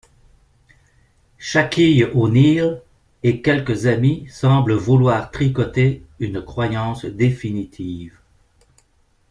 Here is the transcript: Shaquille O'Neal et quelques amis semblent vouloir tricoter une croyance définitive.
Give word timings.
Shaquille 1.37 2.05
O'Neal 2.15 2.81
et 3.21 3.43
quelques 3.43 3.85
amis 3.85 4.25
semblent 4.31 4.73
vouloir 4.73 5.29
tricoter 5.29 6.01
une 6.19 6.41
croyance 6.43 7.05
définitive. 7.05 8.17